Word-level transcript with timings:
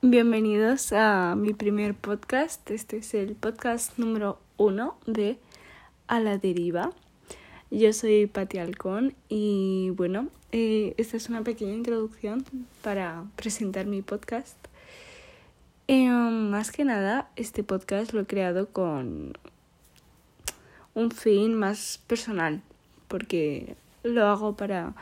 Bienvenidos 0.00 0.92
a 0.92 1.34
mi 1.36 1.54
primer 1.54 1.92
podcast. 1.92 2.70
Este 2.70 2.98
es 2.98 3.14
el 3.14 3.34
podcast 3.34 3.98
número 3.98 4.38
uno 4.56 4.96
de 5.06 5.40
A 6.06 6.20
la 6.20 6.38
Deriva. 6.38 6.92
Yo 7.72 7.92
soy 7.92 8.28
Pati 8.28 8.58
Alcón 8.58 9.16
y 9.28 9.90
bueno, 9.96 10.28
eh, 10.52 10.94
esta 10.98 11.16
es 11.16 11.28
una 11.28 11.42
pequeña 11.42 11.72
introducción 11.72 12.44
para 12.80 13.24
presentar 13.34 13.86
mi 13.86 14.00
podcast. 14.00 14.56
Eh, 15.88 16.08
más 16.08 16.70
que 16.70 16.84
nada, 16.84 17.28
este 17.34 17.64
podcast 17.64 18.12
lo 18.12 18.20
he 18.20 18.26
creado 18.26 18.68
con 18.68 19.32
un 20.94 21.10
fin 21.10 21.54
más 21.54 22.00
personal, 22.06 22.62
porque 23.08 23.74
lo 24.04 24.26
hago 24.28 24.54
para 24.54 24.94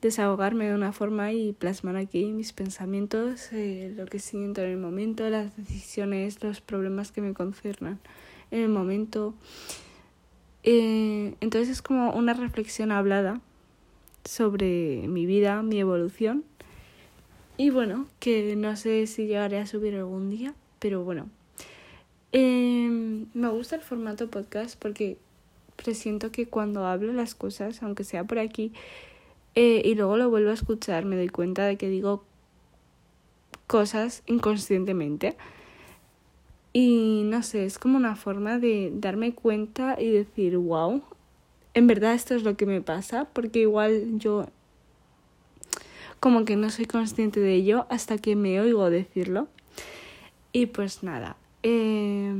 desahogarme 0.00 0.68
de 0.68 0.74
una 0.74 0.92
forma 0.92 1.32
y 1.32 1.52
plasmar 1.52 1.96
aquí 1.96 2.32
mis 2.32 2.52
pensamientos, 2.52 3.52
eh, 3.52 3.92
lo 3.96 4.06
que 4.06 4.18
siento 4.18 4.62
en 4.62 4.70
el 4.70 4.76
momento, 4.78 5.28
las 5.28 5.56
decisiones, 5.56 6.42
los 6.42 6.60
problemas 6.60 7.12
que 7.12 7.20
me 7.20 7.34
concernan 7.34 7.98
en 8.50 8.60
el 8.60 8.68
momento. 8.68 9.34
Eh, 10.62 11.34
entonces 11.40 11.68
es 11.68 11.82
como 11.82 12.12
una 12.12 12.34
reflexión 12.34 12.92
hablada 12.92 13.40
sobre 14.24 15.06
mi 15.08 15.26
vida, 15.26 15.62
mi 15.62 15.78
evolución. 15.78 16.44
Y 17.56 17.70
bueno, 17.70 18.06
que 18.20 18.56
no 18.56 18.74
sé 18.76 19.06
si 19.06 19.26
llegaré 19.26 19.58
a 19.58 19.66
subir 19.66 19.94
algún 19.94 20.30
día, 20.30 20.54
pero 20.78 21.04
bueno. 21.04 21.28
Eh, 22.32 22.88
me 23.34 23.48
gusta 23.48 23.76
el 23.76 23.82
formato 23.82 24.30
podcast 24.30 24.80
porque 24.80 25.18
presiento 25.76 26.30
que 26.30 26.46
cuando 26.46 26.86
hablo 26.86 27.12
las 27.12 27.34
cosas, 27.34 27.82
aunque 27.82 28.04
sea 28.04 28.24
por 28.24 28.38
aquí, 28.38 28.72
eh, 29.54 29.82
y 29.84 29.94
luego 29.94 30.16
lo 30.16 30.30
vuelvo 30.30 30.50
a 30.50 30.54
escuchar, 30.54 31.04
me 31.04 31.16
doy 31.16 31.28
cuenta 31.28 31.64
de 31.64 31.76
que 31.76 31.88
digo 31.88 32.24
cosas 33.66 34.22
inconscientemente. 34.26 35.36
Y 36.72 37.22
no 37.24 37.42
sé, 37.42 37.64
es 37.64 37.78
como 37.78 37.96
una 37.96 38.14
forma 38.14 38.58
de 38.58 38.92
darme 38.94 39.34
cuenta 39.34 40.00
y 40.00 40.10
decir, 40.10 40.56
wow, 40.56 41.02
en 41.74 41.86
verdad 41.86 42.14
esto 42.14 42.34
es 42.34 42.44
lo 42.44 42.56
que 42.56 42.66
me 42.66 42.80
pasa, 42.80 43.26
porque 43.32 43.60
igual 43.60 44.18
yo 44.18 44.46
como 46.20 46.44
que 46.44 46.54
no 46.54 46.70
soy 46.70 46.84
consciente 46.84 47.40
de 47.40 47.54
ello 47.54 47.86
hasta 47.88 48.18
que 48.18 48.36
me 48.36 48.60
oigo 48.60 48.90
decirlo. 48.90 49.48
Y 50.52 50.66
pues 50.66 51.02
nada, 51.02 51.36
eh, 51.62 52.32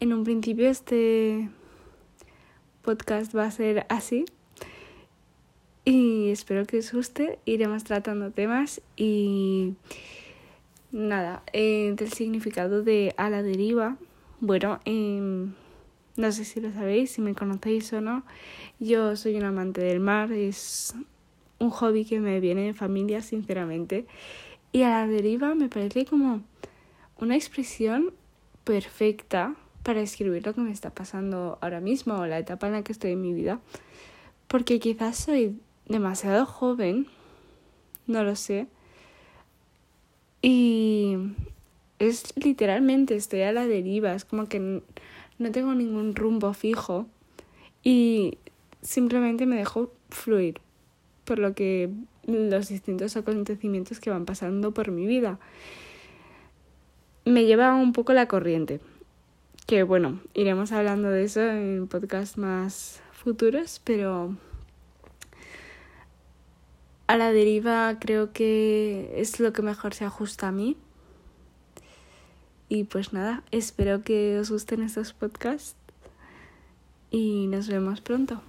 en 0.00 0.12
un 0.12 0.24
principio 0.24 0.68
este 0.68 1.50
podcast 2.82 3.34
va 3.34 3.44
a 3.44 3.50
ser 3.50 3.86
así, 3.88 4.24
y 5.84 6.30
espero 6.30 6.64
que 6.64 6.78
os 6.78 6.92
guste. 6.92 7.38
Iremos 7.44 7.84
tratando 7.84 8.30
temas 8.30 8.80
y 8.96 9.74
nada, 10.92 11.42
eh, 11.52 11.94
del 11.96 12.12
significado 12.12 12.82
de 12.82 13.14
a 13.16 13.30
la 13.30 13.42
deriva. 13.42 13.96
Bueno, 14.40 14.80
eh, 14.84 15.46
no 16.16 16.32
sé 16.32 16.44
si 16.44 16.60
lo 16.60 16.72
sabéis, 16.72 17.10
si 17.10 17.20
me 17.20 17.34
conocéis 17.34 17.92
o 17.92 18.00
no. 18.00 18.24
Yo 18.78 19.16
soy 19.16 19.36
un 19.36 19.44
amante 19.44 19.80
del 19.80 20.00
mar, 20.00 20.32
es 20.32 20.94
un 21.58 21.70
hobby 21.70 22.04
que 22.04 22.20
me 22.20 22.40
viene 22.40 22.62
de 22.62 22.74
familia, 22.74 23.20
sinceramente. 23.20 24.06
Y 24.72 24.82
a 24.82 24.90
la 24.90 25.06
deriva 25.06 25.54
me 25.54 25.68
parece 25.68 26.04
como 26.04 26.42
una 27.18 27.36
expresión 27.36 28.12
perfecta 28.64 29.54
para 29.82 30.00
escribir 30.00 30.46
lo 30.46 30.54
que 30.54 30.60
me 30.60 30.72
está 30.72 30.90
pasando 30.90 31.58
ahora 31.60 31.80
mismo 31.80 32.14
o 32.14 32.26
la 32.26 32.38
etapa 32.38 32.68
en 32.68 32.72
la 32.72 32.82
que 32.82 32.92
estoy 32.92 33.12
en 33.12 33.20
mi 33.20 33.32
vida. 33.32 33.60
Porque 34.48 34.78
quizás 34.78 35.16
soy 35.16 35.58
demasiado 35.86 36.46
joven, 36.46 37.06
no 38.06 38.24
lo 38.24 38.36
sé. 38.36 38.66
Y 40.42 41.16
es 41.98 42.34
literalmente, 42.36 43.16
estoy 43.16 43.42
a 43.42 43.52
la 43.52 43.66
deriva, 43.66 44.14
es 44.14 44.24
como 44.24 44.46
que 44.46 44.82
no 45.38 45.50
tengo 45.52 45.74
ningún 45.74 46.14
rumbo 46.14 46.52
fijo 46.52 47.06
y 47.82 48.38
simplemente 48.82 49.46
me 49.46 49.56
dejo 49.56 49.92
fluir 50.10 50.60
por 51.24 51.38
lo 51.38 51.54
que 51.54 51.90
los 52.26 52.68
distintos 52.68 53.16
acontecimientos 53.16 54.00
que 54.00 54.10
van 54.10 54.26
pasando 54.26 54.72
por 54.72 54.90
mi 54.90 55.06
vida. 55.06 55.38
Me 57.24 57.46
lleva 57.46 57.74
un 57.74 57.92
poco 57.92 58.12
la 58.12 58.28
corriente, 58.28 58.80
que 59.66 59.82
bueno, 59.82 60.20
iremos 60.34 60.72
hablando 60.72 61.08
de 61.08 61.24
eso 61.24 61.40
en 61.40 61.88
podcast 61.88 62.36
más 62.36 63.00
futuros, 63.12 63.80
pero 63.82 64.36
a 67.06 67.16
la 67.16 67.32
deriva 67.32 67.96
creo 68.00 68.32
que 68.32 69.14
es 69.16 69.40
lo 69.40 69.52
que 69.52 69.62
mejor 69.62 69.94
se 69.94 70.04
ajusta 70.04 70.48
a 70.48 70.52
mí. 70.52 70.76
Y 72.68 72.84
pues 72.84 73.12
nada, 73.12 73.42
espero 73.50 74.02
que 74.02 74.38
os 74.38 74.50
gusten 74.50 74.82
estos 74.82 75.12
podcasts 75.12 75.76
y 77.10 77.46
nos 77.46 77.68
vemos 77.68 78.00
pronto. 78.00 78.42